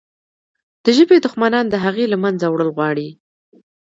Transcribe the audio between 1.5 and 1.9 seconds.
د